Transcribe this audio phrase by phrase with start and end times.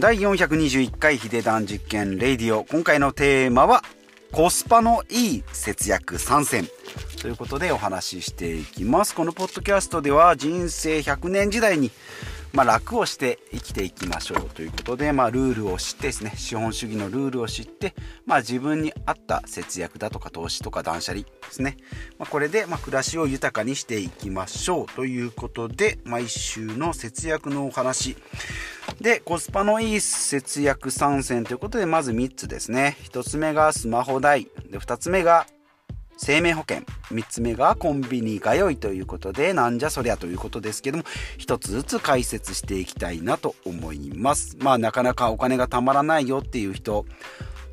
[0.00, 2.62] 第421回ヒデダン実験レイディオ。
[2.64, 3.82] 今回のテーマは
[4.30, 6.68] コスパのいい節約参戦。
[7.20, 9.12] ということでお話ししていきます。
[9.12, 11.90] このポッドキャストでは人生100年時代に
[12.52, 17.94] まあ、楽をして生きていきましょうということで、まあ、ルールを知ってですね資本主義のルールを知って、
[18.26, 21.76] まあ、自分に合った節約だとか投資とか断捨離ですね、
[22.18, 28.16] まあ、これで、ま暮らしを豊かにしていきましょうということで毎週の節約のお話。
[29.00, 32.96] でコスパのいい節約参戦ということでまず3つですね。
[33.04, 34.48] 1つ目がスマホ代。
[34.70, 35.46] で2つ目が
[36.18, 41.04] 生命保険3つ目がコンビニ通いということでなんじゃそりゃということですけども
[41.38, 47.06] 1つずつ解説していきたいなと思いますまあなかなかお金がたまらないよっていう人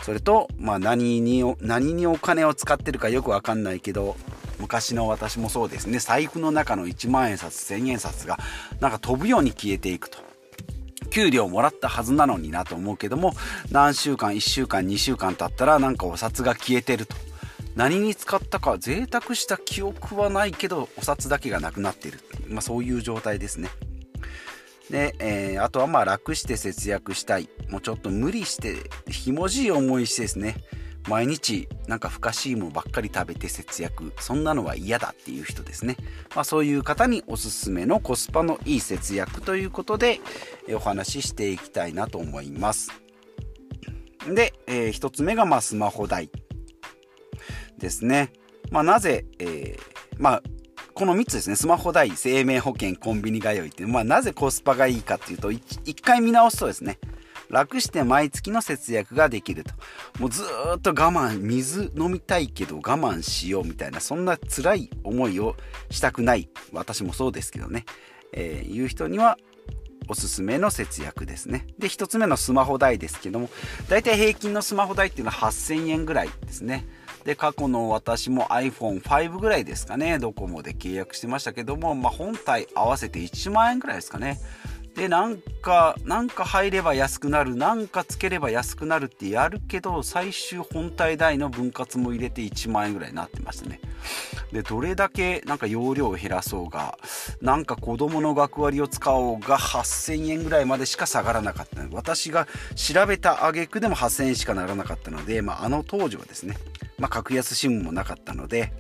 [0.06, 4.16] それと、まあ何に、何にお金を使ってるかよくわかんないけど、
[4.60, 8.38] 昔の私もそうですね、財布の中の1万円札、1000円札が
[8.80, 10.20] なんか飛ぶように消えていくと。
[11.10, 13.34] 給料もらったはずなのになと思うけども、
[13.72, 17.16] 何週間、1週間、2週間経ったらなんかお札が消えてると。
[17.76, 23.70] 何に使ったか贅沢した記憶はないけどお札だけがなくなっている、まあ、そういう状態ですね。
[24.90, 27.50] で、えー、あとはまあ楽して節約したい。
[27.70, 30.56] もうちょっと無理してひもじい思いしてですね。
[31.08, 34.14] 毎日なんか不可思議もばっかり食べて節約。
[34.20, 35.98] そんなのは嫌だっていう人ですね、
[36.36, 40.20] まあ、そういう方におすすめのコスパのいい節約ということで
[40.74, 42.92] お話ししていきたいなと思います。
[44.34, 46.30] で、えー、1つ目がまあスマホ代。
[47.78, 48.32] ですね。
[48.72, 50.44] まあ、なぜ、えー、まあ、
[50.94, 57.00] この3つですね、スマホ代、生命保険、コンビニ通いっていう、まあ、なぜコスパがいいかっていうと、1回見直すとですね、
[57.50, 59.74] 楽して毎月の節約ができると。
[60.20, 60.44] もうず
[60.78, 65.56] っと我慢、水飲みたいけど我慢しようみたいな、そんな辛い思いを
[65.90, 67.86] したくない、私もそうですけどね、
[68.32, 69.38] えー、いう人には、
[70.08, 71.66] おすすめの節約ですね。
[71.80, 73.50] で、1つ目のスマホ代ですけども、
[73.90, 76.88] だいたい平均のスマホ代っていうのは8000円ぐらいですね。
[77.26, 84.40] で、過去の私も iPhone5 ぐらいですかね、ドコモで契約してましたけども、まあ、本体合わせて1万円ぐらいですかね。
[84.96, 93.82] で、なんか、なんか入れば安くなる、なんかつければ安くなるってやるけど、最終本体代の分割も入れて1万円ぐらいになってましたね。
[94.54, 96.98] で、どれだけなんか容量を減らそうが、
[97.42, 106.56] なんか子供の学割を使おうが8000円ぐらいまでしか下がらなかった私が調べた挙句でも8000円しかならなかったので、まあ、あの当時はですね、
[106.98, 108.74] まあ、格安 SIM もなかったので、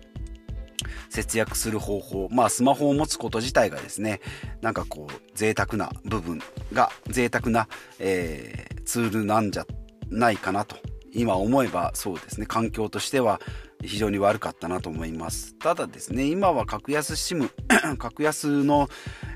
[1.09, 4.21] 節約する方法、まあスマホを持つこと自体がですね、
[4.61, 6.41] なんかこう贅沢な部分
[6.73, 7.67] が贅沢な、
[7.99, 9.65] えー、ツールなんじゃ
[10.09, 10.77] ないかなと
[11.13, 12.45] 今思えばそうですね。
[12.45, 13.39] 環境としては
[13.83, 15.55] 非常に悪かったなと思います。
[15.55, 17.49] ただですね今は格安 SIM
[17.97, 18.89] 格安の、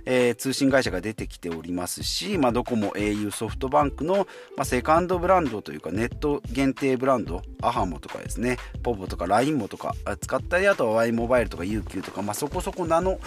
[0.05, 13.19] えー、通信会社が出てきておりますし、まあ、ドコモ au ソフトバンクの、まあ、セカンドブランドというかネット限定ブランドアハモとかですねポポとか LINE もとか使ったりあとは Y モバイルとか UQ とか、まあ、そこそこ名の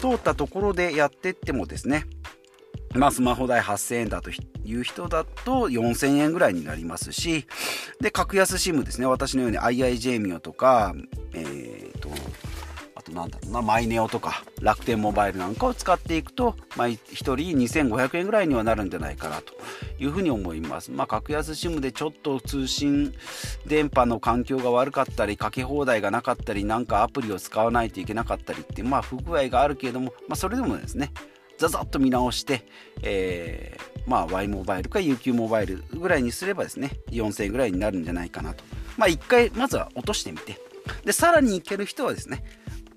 [0.00, 2.04] 通ったところでやってってもですね
[2.96, 7.46] まあ、スマホ代8000円だという人だと4000円ぐらいになりますし、
[8.00, 9.06] で、格安 SIM ですね。
[9.06, 10.94] 私のように IIJ ミオとか、
[11.34, 11.85] えー、
[13.16, 19.54] なんだろうな、マイネオとか、楽天モバイルなんかを使っていくと、まあ、1人2500円ぐらいにはなるんじゃないかなと
[19.98, 20.90] いうふうに思います。
[20.92, 23.12] まあ、格安 SIM でちょっと通信
[23.66, 31.12] 電波の環境が悪かったり、かけ放題がなかったり、なんかアプリを使わないといけなかったりって、まあ、不具合があるけれども、まあ、それでもですね、
[31.58, 32.66] ザザッと見直して、
[33.02, 38.62] えー、まあ Y モバイルか UQ モバイルぐらいにすればですね、4000円ぐらいになるんじゃないかなと。
[38.96, 40.60] まあ一回まずは落としてみて、
[41.04, 42.44] で、さらにいける人はですね、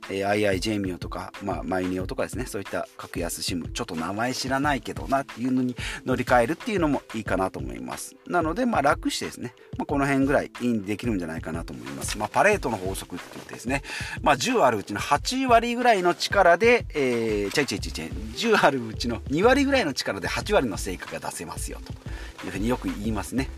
[0.09, 5.75] えー、II ミオとか、まあ、マイネオとかですね、そういった格安 SIM、ちょっと名前知らないけどなっていうのに
[6.06, 8.16] 乗り換えるっていうのもいいかなと思います。
[8.28, 12.18] なので、まあ、楽してですね、まあ、この辺ぐらいいいにできるんじゃないかなと思います。
[12.18, 13.84] まあ、パレートの法則って言ってですね、
[14.22, 23.50] まあ、10あるうちの8割ぐらいの力で、えー、ちゃいちゃいちゃいちゃい、10あるうちの2割ぐらいの力で8割の成果が出せますよというふうによく言いますね。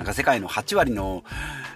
[0.00, 1.24] なんか世界の8割の、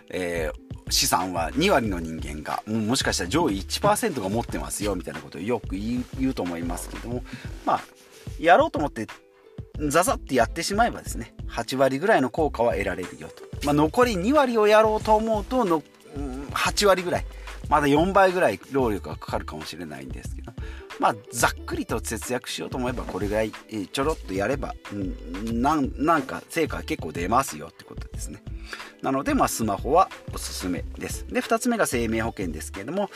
[0.09, 7.23] えー、資産は2割の人間がもしかしたら上位1%が持ってますよみたいなことをよく言うと思いますけども
[7.67, 7.81] まあ
[8.41, 9.07] やろうと思って
[9.91, 15.83] ザザってやってしまえばですね8割ぐらいの効果は得られるよと、まあ、残り2割をやろうと思うとの
[16.53, 17.27] 8割ぐらい
[17.69, 20.44] まだ4倍ぐらい労力がかかるかもしれないんですけど
[21.01, 23.53] まあざっくりと節約しようと思えばこれぐらい
[23.93, 28.43] ちょろっとやれば、うん、なんか成果結構出ますよってことですね。
[29.03, 31.27] なので、まあ、スマホはおすすめです。
[31.29, 33.11] で、2つ目が生命保険ですけれども、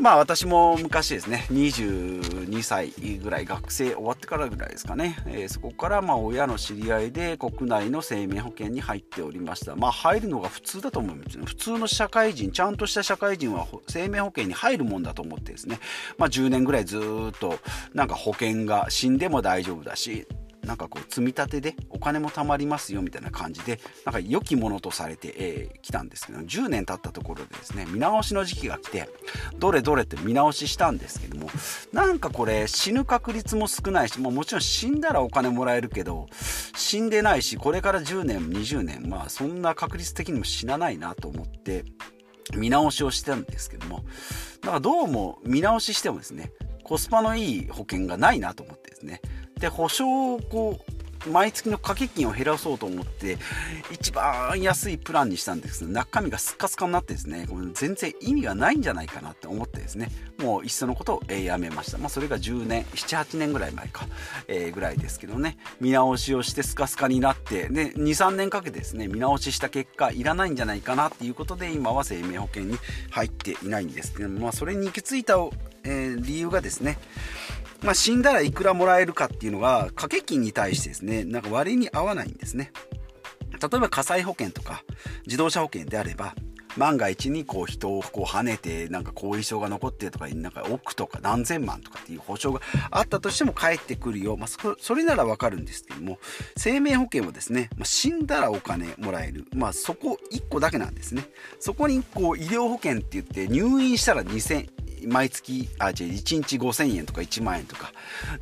[0.00, 9.76] まあ私も昔ですね、22歳ぐらい学生終わってからぐらいですかね、えー、そこからまあ親の知り合いで国内の生命保険に入っておりました。
[9.76, 11.44] まあ入るのが普通だと思うんですよ。
[11.44, 15.78] 普通の社会人、ちゃんとした社会人は生命保険に入るもんだと思ってですね、
[16.16, 17.58] まあ10年ぐらいずっと
[17.92, 20.26] なんか保険が死んでも大丈夫だし、
[20.64, 29.08] なんかこう積み立てでお金も貯まりますよみたいな感じでなんか良きものとされてき、えー、たんですけど10年経ったところでですね見直しの時期が来て
[29.58, 31.48] どれどれって見直ししたんですけども
[31.92, 36.26] なんかこれ死ぬ確率も少ないしもうもちろん死んだらお金もらえるけど
[36.76, 41.84] 死んでないしこれから10年20年まあそんな確率的にも死なないなと思って
[42.54, 44.04] 見直しをしてたんですけども
[44.62, 46.52] なんかどうも見直ししてもですね
[46.84, 49.20] コスパのいい保険がないなと思ってですね
[49.60, 50.90] で保証をこう
[51.28, 53.36] 毎月の掛け金を減らそうと思って
[53.90, 60.08] 一番安いプランにしたんですけど中身がスカスカになってですね全然意味がないんじゃないかなって思ってですね
[60.38, 61.98] もういっそのことを、やめました。
[61.98, 64.06] まあそれが10年78年ぐらい前か、
[64.48, 65.58] えー、ぐらいですけどね。
[65.80, 72.78] 見直しをしてスカスカになってで23年かけてですね見直しした結果いらないんじゃないかなっていうことで今は生命保険に
[73.10, 75.34] 入っていないんですけどまあそれに行き着いた、
[75.84, 76.98] えー、理由がですね
[77.82, 82.72] まあ、死んだらいくらもらえるかっていうのが掛け金に対してですねなんか割に合わないんですね。
[83.50, 84.84] 例えば火災保険とか
[85.26, 86.34] 自動車保険であれば
[86.76, 92.60] 万が一にこう人をこう跳ねてなんか後遺症が残ってとかなんか億とか何千万とかっていう保証が
[92.90, 96.18] あったとしても返ってくるよ、まあ、それならわかるんですけども
[96.56, 101.24] 生命保険はですね、まあ、死んだらお金もらえる、まあ、そこ1個だけなんですね。
[101.58, 104.68] そこにこう医療保険って言って入院したら2000
[105.06, 107.92] 毎月、あ、違う、1日5000円とか1万円とか、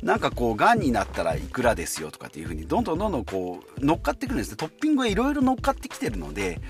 [0.01, 4.57] なんかこう、癌になったらいくらですよとかっていう風に、どんどんどんどんこう、乗っかってくるんですね。
[4.57, 6.61] トッピングがいろいろ乗っかってきてるので、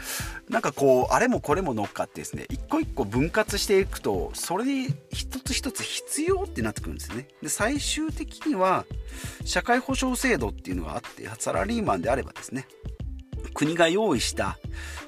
[0.50, 7.28] なんかこう、あれもこれも乗っかってですね、一個一個分割していくと、それで一つ一つ必要ってなってくるんですね。
[7.42, 8.86] で、最終的には、
[9.46, 12.68] 社会保障制度っていうのがあって、サラリーマンであればですね、
[13.54, 14.58] 国が用意した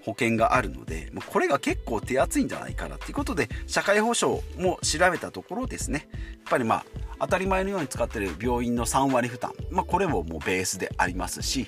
[0.05, 6.85] 保険があるので、これが結構手厚いんじゃないかなっていうことで、社会保障も調べたところですね、やっぱりまあ、
[7.19, 11.67] 当たり前のように使ってる病院の3割負担、まあ、これももうベースでありますし、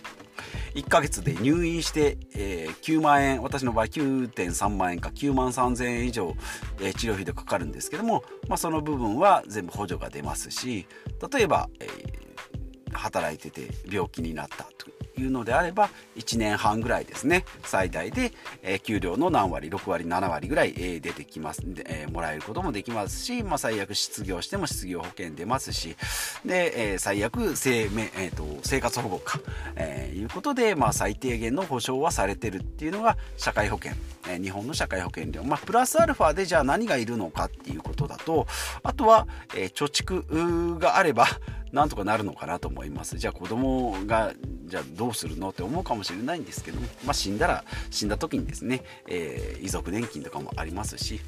[0.75, 6.35] 1ヶ月で入院して、えー、9万円、私の場合9.3万円か9万3000円以上、
[6.81, 10.87] えー、治療費でかかるんですけども、まあ、その部分は全部補助が出ますし、
[11.31, 14.87] 例えば、えー、働いてて病気になったと
[15.17, 18.31] いうのであれば1年半ぐらいですね最大で、
[18.61, 21.61] え、給料の何割6割7割ぐらい、え、出てきます。
[21.73, 25.95] で、え、もらえることもできますし、まあ、最悪失業しても失業保険出ますし
[26.45, 29.39] で、え、最悪生命、えーと、生活保護か、
[29.75, 33.93] えー、いうことで、まあ、最低限の保障はされてるっていうのが社会保険、
[34.29, 38.47] え、日本の社会保険料、まあ、プラスアルファでじゃあ何がいるのかっていうことだと
[38.83, 41.27] あとは、え、貯蓄があれば
[41.73, 43.17] なんとかなるのかなと思います。
[43.17, 44.33] じゃあ子供が
[44.65, 51.19] じゃあどうするのって思うかもしれないんですけども、まあ、死んだら死んだ時にですね、えー、遺族年金とかもありますし、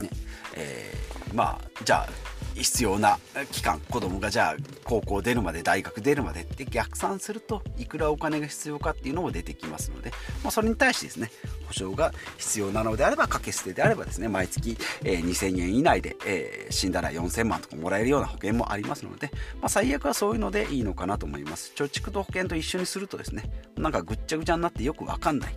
[0.00, 0.08] ね
[0.54, 3.18] えー、まあじゃあ必要な
[3.50, 10.10] 期間子供がじゃあ高校出るまで大学出るまでって逆算するといくらお金が必要かっていうのも出てきますので、
[10.42, 11.30] まあ、それに対してですね
[11.66, 21.72] 保証が必要なのであれば掛け捨てであればですね毎月、えー、2000円以内で、えー、死んだら4000万とかもらえるような保険もありますので、まあ、最悪はそういうのでいいのかなと思います。
[21.74, 23.44] 貯蓄と保険と一緒にするとですね
[23.76, 25.54] なんかぐっちゃぐちゃになってよくわかんない。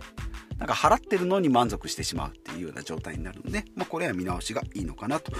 [0.58, 5.32] なんか払ってるのに満足してしまうっていうような状態になるので、まあ、これは見直しがいいのかなと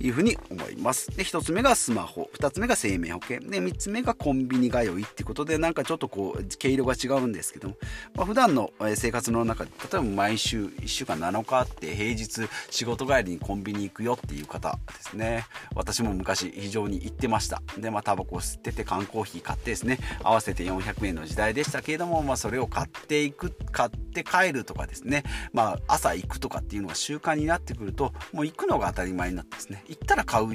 [0.00, 1.14] いうふうに思います。
[1.16, 7.76] で、1つ目がスマホ、2つ目が生命保険、で、3つ目がコンビニ通いっていうことで、なんかちょっとこう、毛色が違うんですけども、
[8.14, 15.46] まあ、普段の生活の中で、例えば毎週1週間7日あって平日仕事帰りにコンビニ行くよっていう方ですね。
[15.74, 17.62] 私も昔非常に行ってました。
[17.78, 30.52] で、まあ、タバコを吸ってて缶コーヒー買ってですね、合わせて400円の時代でしたけれども、まあ、それを買っていく、買って帰るとかですね、まあ、朝行くとかっていうのが習慣になってくると、もう行くのが当たり前になってですね、行ったら買う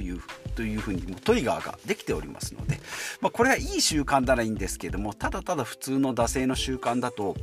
[0.56, 2.80] というふうにもうトリガーができておりますので、
[3.20, 7.36] まあ、これがいい習慣ならいいんですけども、ただただ普通の惰性の習慣だと、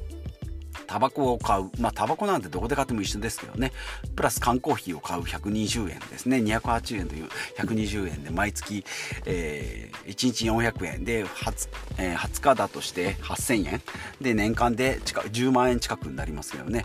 [0.87, 1.71] タバコを買う。
[1.79, 3.73] まあ、タバコなんてどこで買っても一緒ですけどね。
[4.17, 6.38] プラス缶コーヒーを買う120円ですね。
[6.38, 8.85] 280円という120円で毎月、
[9.26, 13.83] えー、1日400円で 20,、えー、20日だとして8000円。
[14.21, 16.85] で、年間で近10万円近くになりますけどね。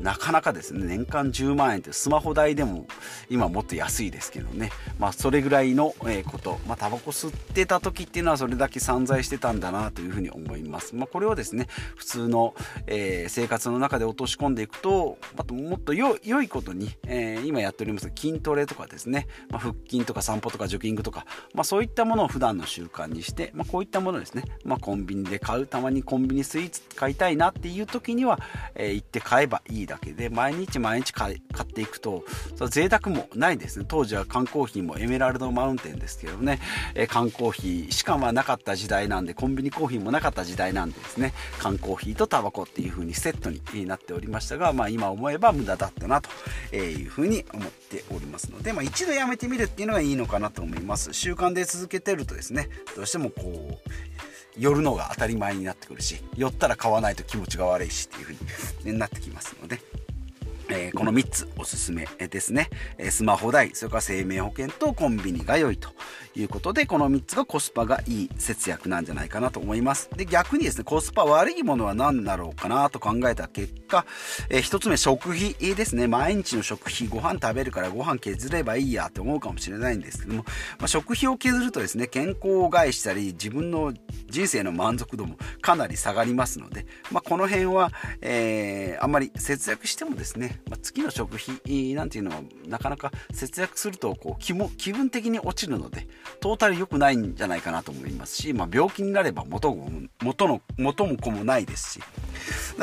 [0.00, 2.86] なかなかですね、年間10万円ってスマホ代でも
[3.28, 4.70] 今もっと安いですけどね。
[4.98, 6.58] まあ、それぐらいの、えこと。
[6.66, 10.94] まあ、タバコ吸ってた時っていうのはそれだけ散財してたんだなというふうに思います。
[10.94, 11.66] まあ、これをですね、
[11.96, 12.54] 普通の、
[12.86, 28.38] えーー、生活の中で落とし込んでいくとあともっと良いことに、えー、今やっております筋トレとかですね、まあ、腹筋とか散歩とかジョギングとか、まあ、そういったものを普段の習慣にして、まあ、こういったものですね、まあ、コンビニで買うたまにコンビニスイーツ買いたいなっていう時には、
[28.74, 32.24] えー、行って買えばいいだけで毎日毎日買っていくと
[32.56, 33.84] それ贅沢もないですね。
[33.88, 36.60] 当時は缶コーヒーもエメラルドマウンテンですけどね、
[36.94, 41.32] えー、缶コーヒーしかまあなかった時代なんでコンビニコーヒーもなかった時代なんでですね。
[41.58, 51.12] 缶コーヒーとタバコっていう風にセットになっておりましたが、まあ、今思えば無駄だったなという風に思っておりますので、まあ、一度やめてみるっていうのがいいのかなと思います。
[51.12, 53.90] 習慣で続けてるとですねどうしてもこう
[54.58, 58.36] 寄るのが当たり前になってくるし寄ったら買わないと気持ちが悪いしっていう
[58.78, 59.80] 風になってきますので。
[60.70, 63.10] えー、この3つおすすめですねえ。
[63.10, 65.90] スマホ代、それから生命保険とコンビニが良いと
[66.34, 70.10] いうことで、この3つがコスパがいい節約なんじゃないかなと思います。
[70.16, 74.04] で、逆にですね、コスパ悪いものは何だろうかなと考えた結果、
[74.50, 76.06] えー、1つ目、食費ですね。
[76.06, 80.44] 毎日の食費、ご飯食べるからご飯削ればいいやって思うかもしれないんですけども、
[80.78, 83.92] まあ、食費を削るとですね、健康を害したり、自分の
[84.28, 96.06] 人生の満足度もかなり下がりますので、まあ、この辺は、えー、あんまり節約してもですね、まあ、月の食費なんていうのはなかなか節約するとこう気も気分的に落ちるので
[96.40, 99.90] トータル良くないんじゃないかなと思いますし、まあ、病気になれば元も
[100.22, 102.00] 元の元も子もないですし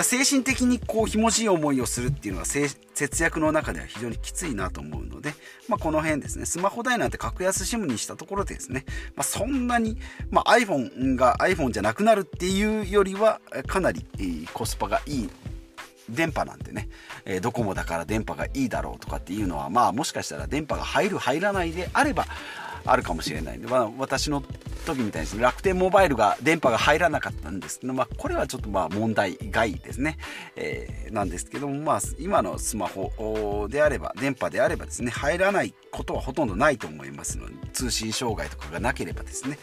[0.04, 5.34] 精神的にこうひもじい思いをするっていうのは節約の中では非常にきついなと思うので、
[5.68, 9.98] まあ、この辺ですねスマホ代なんて格安 SIM にしたところでですね、まあ、そんなに、
[10.32, 14.06] まあ、iPhone が iPhone じゃなくなるっていうよりはかなり
[14.54, 15.30] コスパがいい
[16.10, 16.90] 電波なんてね、
[17.26, 22.26] えー、ドコモだから電波がいいだろうとかっていうのはまあもしかしたら電波が入る入らないであれば
[22.86, 24.44] あるかもしれないんで、まあ、私の
[24.86, 27.80] 時みたいに楽天モバイルが電波が入らなかったんです。
[27.80, 30.18] けど、まあ、これはちょっとまあ問題外ですね、
[30.56, 39.58] えー、なんですけども、まあ、今のスマホであれば電波であればですね入らないことはほとんどないと思いますので通信障害とかがなければですね。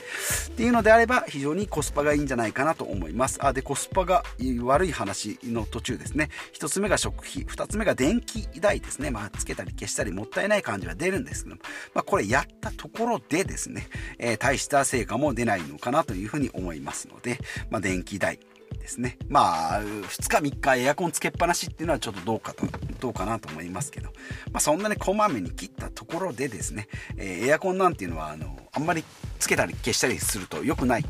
[0.49, 3.39] っていうのであれば非常にコスパがいいんじゃないかなと思います。
[3.45, 4.25] あでコスパが
[4.65, 6.31] 悪い話の途中ですね。
[6.55, 7.45] 1つ目が食費。
[7.45, 9.11] 2つ目が電気代ですね。
[9.11, 11.63] まあつけたり消したりもったいない感じは出るんですけども、
[11.95, 13.89] まあ、これやったところでですね、
[14.19, 17.39] えー、大した成果も出ないのかなというふうに思いますので、
[17.71, 18.39] まあ、電気代
[18.79, 19.17] ですね。
[19.29, 22.67] まあ、2日3日エアコンつけっぱなしっていうのはちょっとどうかと、
[23.01, 24.11] どうかなと思いますけど、
[24.53, 29.05] まあそんなにこまめに切ったところでですね、えー、エアコンなんていうのは、あの、あんまり
[29.39, 31.05] つけたり消したりすると良くない。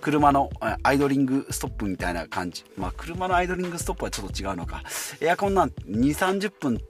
[0.00, 0.50] 車の
[0.82, 2.64] アイドリングストップみたいな感じ。
[2.76, 4.82] まあ車のアイドリングストップはちょっと違うのか。
[5.20, 6.80] エアコンなんて2、30分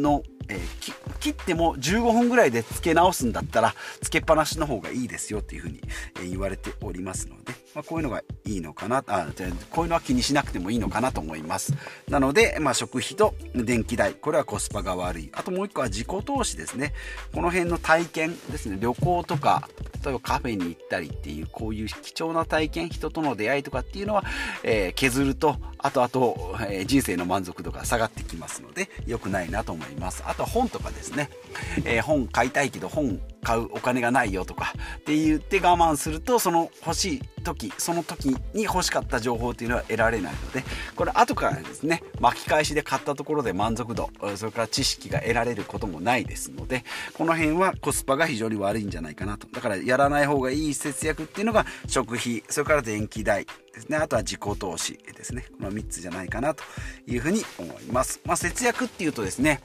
[0.00, 5.80] のえー、切っても15分ぐらいで付け直すんだったらつけっぱなしの方がいいですよっていうふうに、
[6.22, 9.26] え言われておりますので、まあ、こういうのがいいのかなあ
[9.70, 11.74] こういうのは気にしなくてもいいのかなと思います。
[12.08, 15.30] なので、まあ、食費と電気代これはコスパが悪い。
[15.32, 16.92] あともう一個は自己投資ですね。
[17.34, 18.78] この辺の体験ですね。
[18.80, 19.68] 旅行とか
[20.04, 24.24] 例えばカフェに行ったりっていうこういう貴重な体験人との出会いとかっていうのは、
[24.62, 30.22] えー、削ると後々、えー、人生の満足度が下がってきますので良くないなと思います。
[30.26, 31.30] あとは本とかですね、
[31.84, 40.64] えー、本買いたいけど本買うお金がないよとかって言って我慢するとその欲しい時その時に欲しかった情報っていうのは得られないので
[40.96, 49.46] これ後からですね巻き返しで買ったところで満足度それから知識が得られることもないですのでこの辺はコスパが非常に悪いんじゃないかなと。
[49.48, 53.96] だからやらない方がいい節約っていうのが食費それから電気代ですね。
[53.98, 55.44] あとは自己投資ですね。
[55.58, 56.62] この3つじゃないかなと
[57.06, 59.60] いうふうに思います、まあ、節約っていうとですね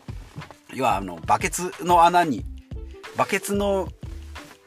[0.74, 2.46] 要はあのバケツの穴に
[3.20, 3.90] バケツの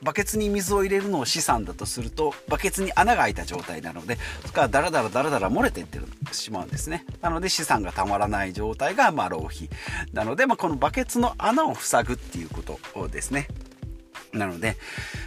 [0.03, 5.99] バケツに水を入れるのを資産だとするとバケツに穴が開いた状態なのでそこからダラダラダラダラ漏れていって
[6.33, 9.71] しまうんですねなので資産がたまらない状態がま浪費
[10.13, 13.49] なので、まあ、このバケツの穴を塞ぐっていうことですね
[14.35, 14.77] なので、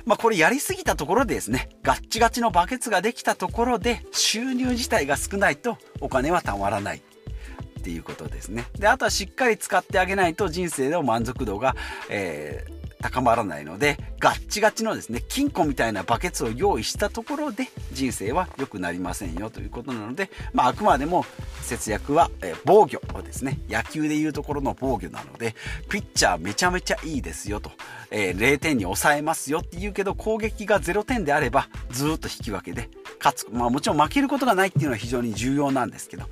[0.05, 7.01] まあ、これやりすぎたところでですね、ガッチガチのバケツができたところで収入自体が少ないとお金はたまらない。
[7.79, 8.65] っていうことですね。
[8.79, 11.75] で、あとはしっかり使ってあげないと人生の満足度が、
[12.09, 21.23] えー高まらないのでガッチガチのですね金庫みたいなバケツを用意したところで人生は良くなりませんよということなので、まあ、あくまでも
[21.61, 25.53] 節約は、え、防御をですね野球でいうところの防御なので
[25.87, 27.69] ピッチャーめちゃめちゃいいですよと、
[28.09, 36.25] えー、0点に抑えますよって言うけど攻撃が0点であればずっと引き分けで勝つ、まあ、もちろん負けることがないっていうのは非常に重要なんですけど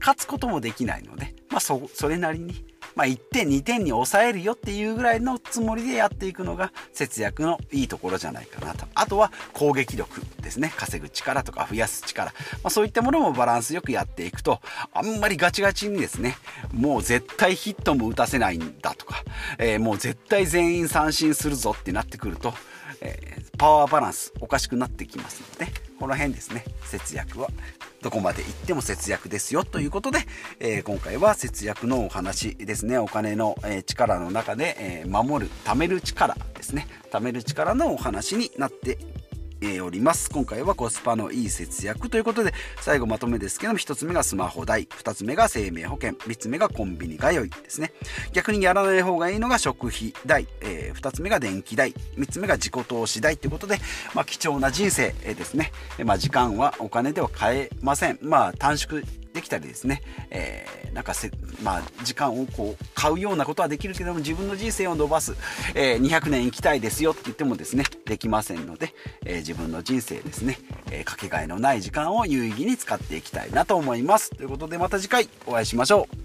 [0.00, 8.86] 勝つこともできないので、まあ、それなりにまあ、1点2点に抑えるよっていうぐらいのつもりでやっていくのが節約のいいところじゃないかなと。
[8.94, 10.72] あとは攻撃力ですね。
[10.76, 12.32] 稼ぐ力とか増やす力、
[12.62, 14.60] まあ、そういったものもバランスよくやっていくと
[14.92, 16.36] あんまりガチガチにですね
[16.72, 19.22] もう絶対ヒットも打たせないんだとか、
[19.58, 22.54] えー、もう絶対全員三振するぞってなってくると、
[23.00, 25.72] えー、パワーバランスおかしくなってきますのでね
[26.04, 26.62] この辺ですね。
[26.82, 27.48] 節約は
[28.02, 30.18] どこまで行っても節約ですよということで、
[30.60, 32.98] えー、今回は節約のお話ですね。
[32.98, 36.88] お金の、え力の中で、え守る貯める力ですね。
[37.10, 38.98] 貯める力のお話になって
[39.80, 40.30] おります。
[40.30, 47.92] 今回はコスパのいい節約ということで最後まとめですけども1つ目がスマホ代2つ目が生命保険3つ目がコンビニ通いですね。
[48.32, 53.78] 逆にやらない方がいいのが食費代、えー、2つ目が電気代3つ目が自己投資代ということで、
[54.14, 55.72] まあ、貴重な人生ですね、
[56.04, 58.18] まあ、時間はお金では買えません。
[58.22, 59.02] まあ短縮
[59.44, 61.30] きたりですね、えー、なんかせ、
[61.62, 65.36] まあ、時間をこう買うようなことはできるけども自分の人生を伸ばす、
[65.74, 70.58] えー、200年生きたいですよって言ってもですねできませんので、えー、自分の人生ですね、
[70.90, 74.30] えー、かけがえのない時間を有意義に使っていきたいなと思います。
[74.30, 76.23] ということでまた次回お会いしましょう。